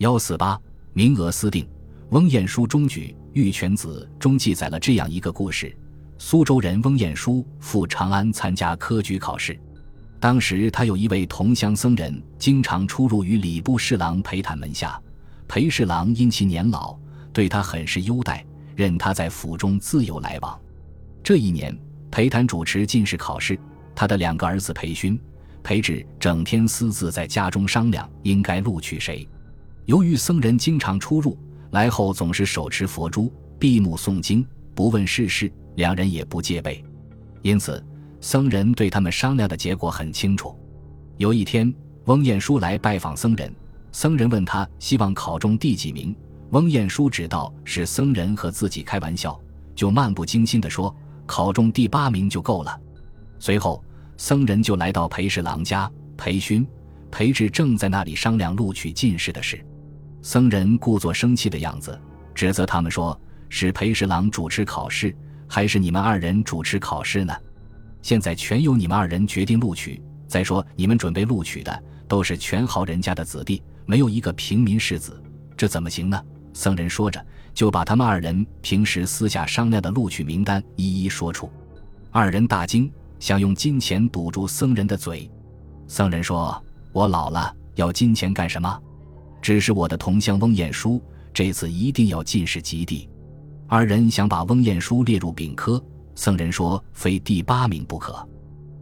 [0.00, 0.58] 幺四八，
[0.94, 1.68] 名额私定。
[2.08, 5.76] 翁晏殊中举《玉泉子》中记载了这样一个故事：
[6.16, 9.60] 苏州人翁晏殊赴长安参加科举考试，
[10.18, 14.98] 当时他有一位同乡僧人，经常出入于礼部侍郎裴坦门下。
[15.46, 16.96] 裴侍郎因其年老，
[17.30, 18.42] 对他很是优待，
[18.74, 20.58] 任他在府中自由来往。
[21.22, 21.78] 这一年，
[22.10, 23.60] 裴坦主持进士考试，
[23.94, 25.20] 他的两个儿子裴勋、
[25.62, 29.28] 裴志整天私自在家中商量应该录取谁。
[29.90, 31.36] 由于僧人经常出入，
[31.72, 36.84] 来后总是手持佛珠，闭目诵经，不问世事，两人也不戒备，
[37.42, 37.84] 因此
[38.20, 40.56] 僧人对他们商量的结果很清楚。
[41.16, 43.52] 有一天，翁晏殊来拜访僧人，
[43.90, 46.14] 僧人问他希望考中第几名，
[46.50, 49.36] 翁晏殊知道是僧人和自己开玩笑，
[49.74, 50.94] 就漫不经心地说
[51.26, 52.80] ：“考中第八名就够了。”
[53.40, 53.82] 随后，
[54.16, 56.64] 僧人就来到裴侍郎家，裴勋、
[57.10, 59.60] 裴志正在那里商量录取进士的事。
[60.22, 61.98] 僧人故作生气的样子，
[62.34, 65.14] 指责他们说：“是裴侍郎主持考试，
[65.48, 67.34] 还是你们二人主持考试呢？
[68.02, 70.02] 现在全由你们二人决定录取。
[70.26, 75.22] 再说，你们准备录取的都是权豪人家的子弟，没有一个平民世子，
[75.56, 77.24] 这怎么行呢？”僧人说着，
[77.54, 81.50] 就把他们二人平时私下商量的录取名单一一说出。
[82.10, 85.30] 二人大惊，想用金钱堵住僧人的嘴。
[85.86, 86.62] 僧人说
[86.92, 88.78] ：“我老了，要金钱干什么？”
[89.40, 91.02] 只是我的同乡翁晏殊
[91.32, 93.08] 这次一定要进士及第。
[93.66, 95.82] 二人想把翁晏殊列入丙科，
[96.14, 98.28] 僧人说非第八名不可。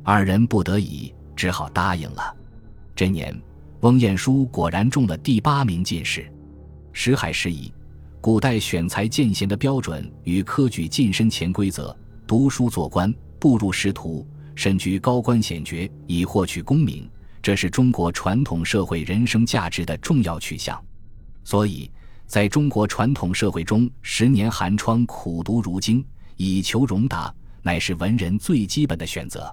[0.02, 2.34] 二人不得已，只好答应了。
[2.96, 3.38] 这年，
[3.80, 6.32] 翁晏殊果然中了第八名进士。
[6.92, 7.72] 石海时宜，
[8.20, 11.94] 古代选才荐贤的标准与科举晋升潜规则，
[12.26, 17.08] 读书做官，步入仕途，身居高官显爵，以获取功名。
[17.48, 20.78] 这是中国传统社会人生价值的重要取向，
[21.44, 21.90] 所以，
[22.26, 26.04] 在中国传统社会中，十年寒窗苦读如经，
[26.36, 29.50] 以求荣达，乃是文人最基本的选择。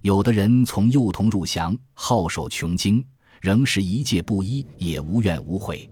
[0.00, 3.04] 有的人从幼童入降，好守穷经，
[3.42, 5.86] 仍是一介布衣，也无怨无悔。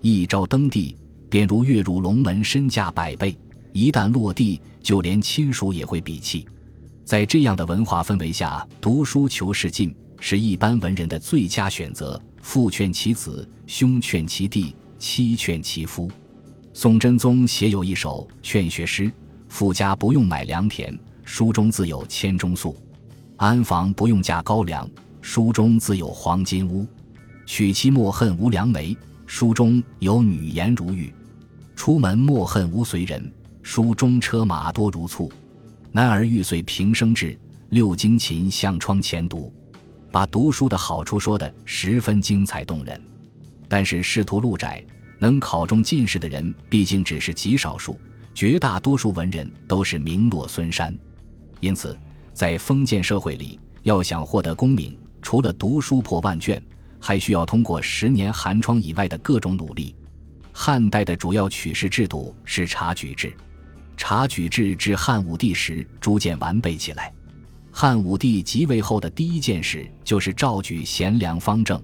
[0.00, 0.96] 一朝登第，
[1.28, 3.32] 便如跃入龙门，身价百倍；
[3.72, 6.48] 一旦落地，就连亲属也会鄙弃。
[7.04, 9.94] 在这样的文化氛围下，读书求仕进。
[10.20, 12.20] 是一般文人的最佳选择。
[12.42, 16.10] 父劝其子，兄劝其弟，妻劝其夫。
[16.72, 19.12] 宋真宗写有一首劝学诗
[19.48, 22.74] ：“富家不用买良田，书中自有千钟粟；
[23.36, 24.88] 安房不用架高梁，
[25.20, 26.86] 书中自有黄金屋；
[27.44, 31.12] 娶妻莫恨无良媒，书中有女颜如玉；
[31.76, 33.30] 出门莫恨无随人，
[33.62, 35.30] 书中车马多如簇。
[35.92, 37.38] 男儿欲遂平生志，
[37.68, 39.52] 六经勤向窗前读。”
[40.10, 43.00] 把读书的好处说得十分精彩动人，
[43.68, 44.84] 但是仕途路窄，
[45.18, 47.98] 能考中进士的人毕竟只是极少数，
[48.34, 50.96] 绝大多数文人都是名落孙山。
[51.60, 51.96] 因此，
[52.32, 56.60] 在封建社会里，要想获得功名，除了读书破万卷，
[56.98, 59.94] 还需要通过十年寒窗以外的各种努力。
[60.52, 63.32] 汉代的主要取士制度是察举制，
[63.96, 67.12] 察举制至汉武帝时逐渐完备起来。
[67.72, 71.80] 汉武帝即位后的第一件事就是召举贤良方正。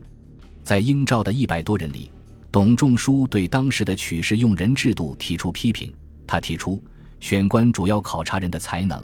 [0.62, 2.10] 在应召的一百多人里，
[2.50, 5.92] 董仲舒对当时的取士用人制度提出批评。
[6.26, 6.82] 他提出，
[7.20, 9.00] 选官主要考察人的才能，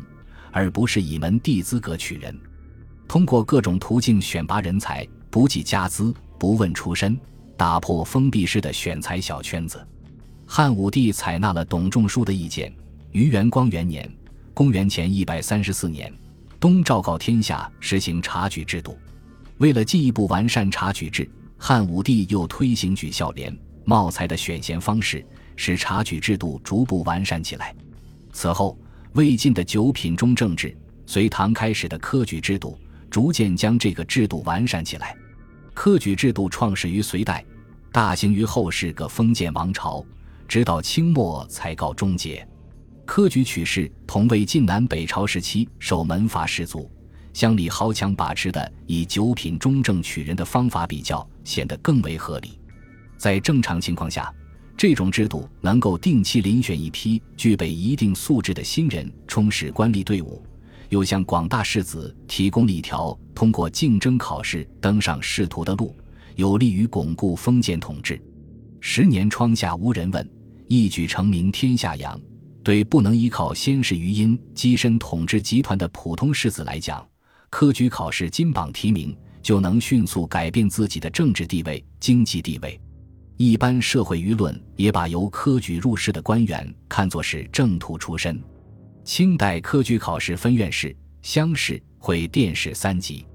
[0.50, 2.36] 而不是以门第资格取人。
[3.06, 7.16] 通过各种途径选拔人才，不计家资，不问出身，
[7.56, 9.86] 打破封闭式的选才小圈子。
[10.44, 12.72] 汉武帝采纳了董仲舒的意见。
[13.12, 14.10] 于元光元年
[14.52, 16.12] （公元前一百三十四年）。
[16.62, 18.96] 东诏告天下实行察举制度，
[19.58, 21.28] 为了进一步完善察举制，
[21.58, 23.52] 汉武帝又推行举孝廉、
[23.84, 27.74] 茂才的选贤方式，使察举制度逐步完善起来。
[28.32, 28.78] 此后，
[29.14, 30.72] 魏晋的九品中正制，
[31.04, 32.78] 隋唐开始的科举制度，
[33.10, 35.16] 逐渐将这个制度完善起来。
[35.74, 37.44] 科举制度创始于隋代，
[37.90, 40.06] 大行于后世各封建王朝，
[40.46, 42.46] 直到清末才告终结。
[43.04, 46.90] 科举取士同为晋南北朝时期受门阀士族
[47.32, 52.58] 乡里豪强把持的以九品中正取人的方法比较，显得更为合理。
[53.16, 54.32] 在正常情况下，
[54.76, 60.44] 这种制度能够定期遴选一批具备一定素质的新人充实官吏队伍，
[60.90, 65.96] 又向广大士子提供了一条通过竞争考试登上仕途的路，
[66.36, 68.20] 有利于巩固封建统治。
[68.80, 70.28] 十年窗下无人问，
[70.68, 72.20] 一举成名天下扬。
[72.62, 77.06] 对不能依靠先世余荫跻身统治集团的普通士子来讲，
[77.50, 82.80] 科举考试金榜题名就能迅速改变自己的政治地位、经济地位。
[83.36, 88.40] 一般社会舆论也把由科举入仕的官员看作是正途出身。
[89.02, 93.26] 清代科举考试分院试、乡试、会殿试三级。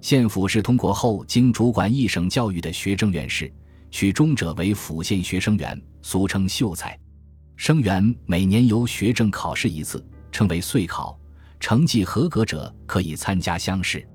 [0.00, 3.52] 县府是通过后经主管一省教育的学政院士，
[3.90, 6.96] 取中者为府县学生员，俗称秀才。
[7.58, 11.18] 生员每年由学政考试一次，称为岁考，
[11.58, 14.08] 成绩合格者可以参加乡试。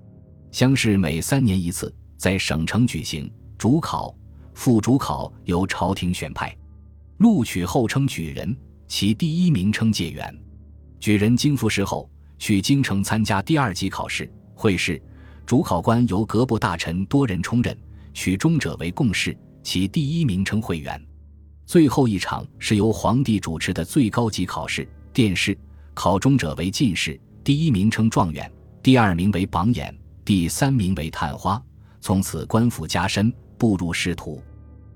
[0.50, 3.30] 乡试每三年一次，在省城举行。
[3.58, 4.16] 主考、
[4.54, 6.56] 副主考由朝廷选派，
[7.18, 8.56] 录取后称举人，
[8.88, 10.34] 其第一名称解元。
[11.02, 15.00] 举人经复试后，去京城参加第二级考试会试，
[15.46, 17.78] 主考官由各部大臣多人充任，
[18.14, 21.00] 取中者为贡士，其第一名称会员。
[21.74, 25.58] 最后一场是由皇帝主持的最高级考试殿试，
[25.96, 28.48] 考中者为进士，第一名称状元，
[28.84, 29.92] 第二名为榜眼，
[30.24, 31.60] 第三名为探花，
[32.00, 34.40] 从此官府加身，步入仕途。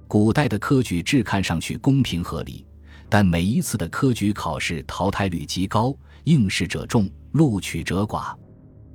[0.08, 2.64] 古代的科举制看上去公平合理，
[3.10, 5.92] 但每一次的科举考试淘汰率极高，
[6.26, 8.36] 应试者众，录取者寡。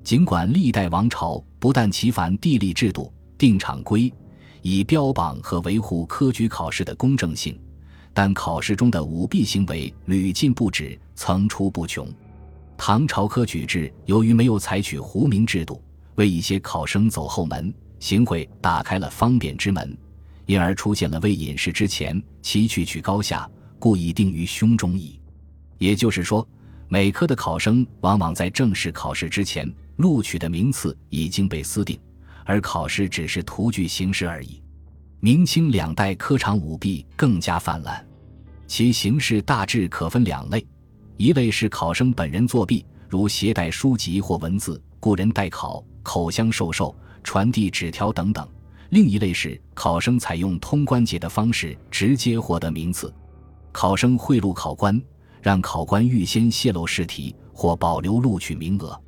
[0.05, 4.15] 尽管历代王朝不但齐凡地利制度定场规。
[4.65, 7.59] 以标榜和维护科举考试的公正性，
[8.15, 12.07] 但考试中的舞弊行为屡禁不止，层出不穷。
[12.77, 15.83] 唐朝科举制由于没有采取胡名制度，
[16.17, 19.97] 为一些考生走后门、行贿打开了方便之门，
[20.47, 23.49] 因而出现了未引试之前其去取高下，
[23.79, 25.21] 故意定于胸中矣。
[25.79, 26.47] 也就是说，
[26.89, 31.99] 每科的考生往往在正式考试之前，录取的名次已经被私定。
[32.45, 34.62] 而考试只是图具形式而已。
[35.25, 38.05] 明清两代科场舞弊更加泛滥，
[38.67, 40.67] 其形式大致可分两类：
[41.17, 46.93] 一类是考生本人作弊，如携带书籍或文字，雇人代考、口香授受、
[47.23, 48.45] 传递纸条等等；
[48.91, 53.15] 另一类是考生采用通关节的方式直接获得名次，
[53.71, 55.01] 考生贿赂考官，
[55.41, 59.01] 让考官预先泄露试题或保留录取名额。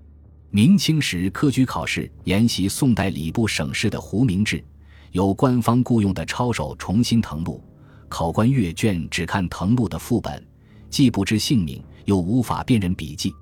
[0.50, 4.64] 明清时科举考试沿袭宋代礼部省试的胡名制，
[5.14, 7.62] 由官方雇用的抄手重新誊录，
[8.08, 10.44] 考官阅卷只看誊录的副本，
[10.90, 13.32] 既不知姓名，又无法辨认笔迹，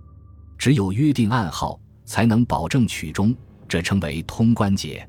[0.59, 3.35] 只有约定暗号才能保证取中，
[3.67, 5.09] 这称为通关节。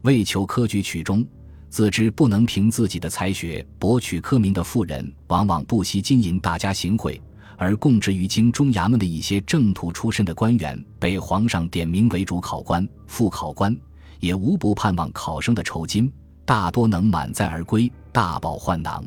[0.00, 1.22] 为求科举取中，
[1.68, 7.20] 自知不能凭自己的才学博取科名的妇人，往往不惜金银大家行贿。
[7.58, 13.76] 而供职于京中衙门的一些正途出身的官员，被皇上点名为主考官、副考官，
[14.20, 16.12] 也无不盼望考生的酬金
[16.44, 19.04] 大多能满载而归，大饱患囊。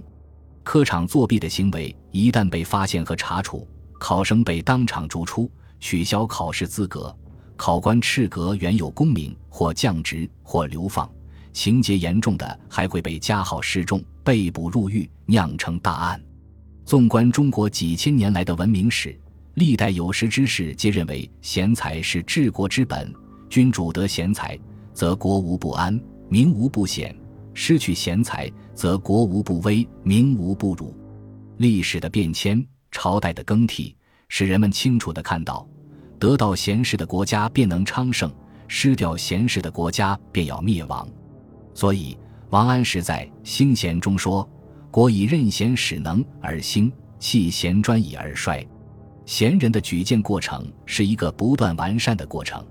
[0.64, 3.68] 科场作弊的行为一旦被发现和查处，
[4.00, 5.50] 考生被当场逐出，
[5.80, 7.14] 取消考试资格；
[7.58, 11.08] 考官斥革原有功名，或降职，或流放；
[11.52, 16.22] 情节严重的，还会被加号示众，被捕入狱，酿成大案。
[16.86, 19.20] 纵观中国几千年来的文明史，
[19.56, 23.12] 历代有识之士皆认为贤才是治国之本。
[23.50, 24.58] 君主得贤才，
[24.94, 26.00] 则国无不安，
[26.30, 27.14] 民无不险；
[27.54, 30.96] 失去贤才，则国无不危，民无不辱。
[31.58, 33.96] 历史的变迁，朝代的更替，
[34.28, 35.68] 使人们清楚地看到：
[36.20, 38.32] 得到贤士的国家便能昌盛，
[38.68, 41.08] 失掉贤士的国家便要灭亡。
[41.74, 42.18] 所以，
[42.50, 44.48] 王安石在《兴贤》中说。
[44.92, 48.62] 国以任贤使能而兴，弃贤专以而衰。
[49.26, 52.62] 贤人的举荐过程是一个不断完善的过程。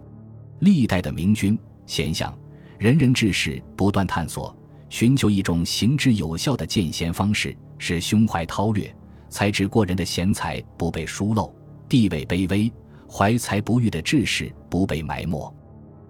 [0.58, 1.58] 历代的明君
[1.90, 2.32] 贤相、
[2.78, 4.56] 仁人志士不断探索，
[4.88, 8.94] 寻求一种行之有效的荐贤方式，使胸怀韬略、
[9.28, 11.52] 才智过人的贤才不被疏漏，
[11.88, 12.72] 地位卑微、
[13.10, 15.52] 怀才不遇的志士不被埋没。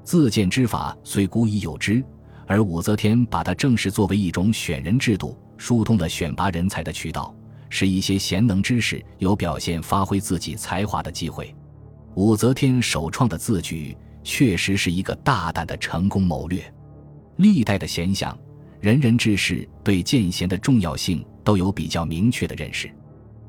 [0.05, 2.05] 自荐之法虽古已有之，
[2.47, 5.35] 而武则天把它正式作为一种选人制度。
[5.57, 7.35] 疏通了选拔人才的渠道，
[7.71, 11.55] 使一些贤能之士有表现、发挥自己才华的机会。
[12.17, 13.97] 武则天首创的字举，
[14.31, 16.63] 确实是一个大胆的成功谋略。
[17.39, 18.39] 历代的贤相、
[18.79, 22.89] 仁人志士对荐贤的重要性都有比较明确的认识。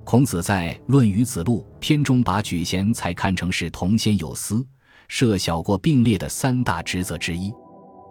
[0.04, 4.66] 孔子在《论语子路》篇中，把举贤才看成是同先有司、
[5.08, 7.54] 设小过并列的三大职责之一。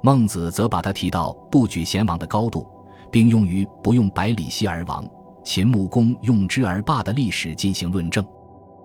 [0.01, 2.65] 孟子则把他提到不举贤王的高度。
[3.13, 5.05] 并用于不用百里奚而亡，
[5.45, 8.25] 秦穆公用之而霸的历史进行论证。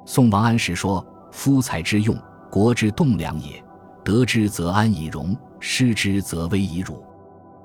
[0.04, 2.18] 宋王安石说：“夫才之用，
[2.50, 3.64] 国之栋梁也。
[4.06, 7.04] 得之则安以荣，失之则危以辱。”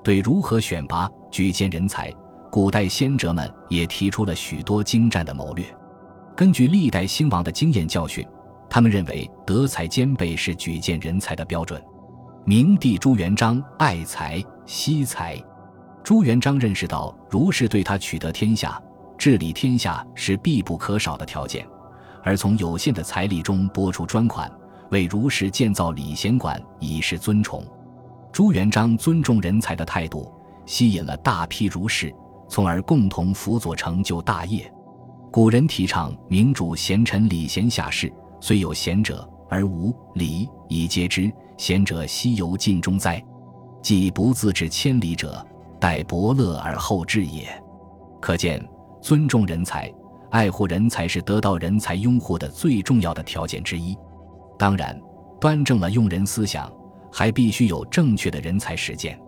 [0.03, 2.11] 对如何选拔举荐人才，
[2.51, 5.63] 古代先哲们也提出了许多精湛的谋略。
[6.35, 8.27] 根据历代兴亡的经验教训，
[8.67, 11.79] 他们认为德才兼备是举荐人才的标准。
[12.43, 15.39] 明帝朱元璋爱才惜才。
[16.03, 18.81] 朱元璋认识到，如是对他取得天下、
[19.15, 21.63] 治理天下是必不可少的条件，
[22.23, 24.51] 而从有限的财力中拨出专款，
[24.91, 27.63] 为如是建造礼贤馆，以示尊崇。
[28.31, 30.31] 朱元璋尊重人才的态度，
[30.65, 32.13] 吸引了大批儒士，
[32.47, 34.71] 从而共同辅佐成就大业。
[35.31, 41.31] 古人提倡明主贤臣，礼贤下士，虽有贤者，而无礼，以皆之。
[41.57, 43.23] 贤者西游尽中哉？
[43.81, 45.45] 既不自治千里者，
[45.79, 47.47] 待伯乐而后治也。
[48.19, 48.61] 可见，
[49.01, 49.93] 尊重人才、
[50.31, 53.97] 爱护人才是得到人才拥护的最重要的条件之一。
[54.61, 54.95] 当然，
[55.39, 56.71] 端正了用人思想，
[57.11, 59.19] 还必须有正确的人才实践。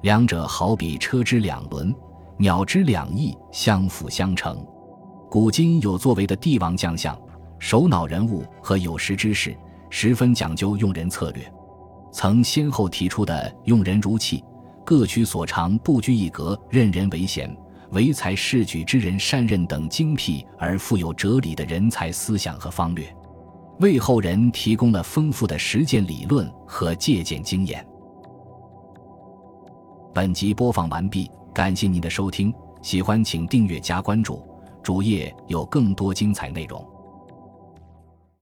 [0.00, 1.94] 两者好比车之两轮，
[2.38, 4.66] 鸟之两翼，相辅相成。
[5.30, 7.14] 古今有作为的帝王将相、
[7.58, 9.54] 首脑人物和有识之士，
[9.90, 11.52] 十分讲究用人策略。
[12.10, 14.42] 曾先后提出的用人如器，
[14.82, 17.54] 各取所长，不拘一格，任人唯贤，
[17.90, 23.14] 唯才是举之人善任等精辟而富有哲理的人才思想和方略，
[23.80, 27.84] 为后人提供了丰富的实践理论和借鉴经验。
[30.12, 34.46] 本集播放完毕，感谢您的收听，喜欢请订阅加关注，
[34.82, 36.86] 主页有更多精彩内容。